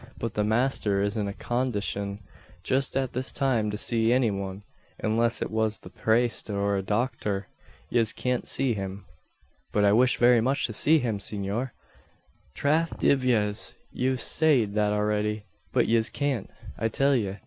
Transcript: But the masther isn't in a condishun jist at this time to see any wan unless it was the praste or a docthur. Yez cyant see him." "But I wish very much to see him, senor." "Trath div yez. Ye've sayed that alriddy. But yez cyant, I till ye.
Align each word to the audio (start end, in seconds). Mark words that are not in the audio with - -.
But 0.17 0.33
the 0.33 0.43
masther 0.43 0.99
isn't 1.03 1.21
in 1.21 1.27
a 1.27 1.31
condishun 1.33 2.21
jist 2.63 2.97
at 2.97 3.13
this 3.13 3.31
time 3.31 3.69
to 3.69 3.77
see 3.77 4.11
any 4.11 4.31
wan 4.31 4.63
unless 4.97 5.43
it 5.43 5.51
was 5.51 5.77
the 5.77 5.91
praste 5.91 6.49
or 6.49 6.75
a 6.75 6.81
docthur. 6.81 7.45
Yez 7.91 8.11
cyant 8.17 8.47
see 8.47 8.73
him." 8.73 9.05
"But 9.71 9.85
I 9.85 9.91
wish 9.91 10.17
very 10.17 10.41
much 10.41 10.65
to 10.65 10.73
see 10.73 10.97
him, 10.97 11.19
senor." 11.19 11.73
"Trath 12.55 12.97
div 12.97 13.23
yez. 13.23 13.75
Ye've 13.91 14.19
sayed 14.19 14.73
that 14.73 14.91
alriddy. 14.91 15.43
But 15.71 15.87
yez 15.87 16.09
cyant, 16.09 16.49
I 16.79 16.87
till 16.87 17.15
ye. 17.15 17.37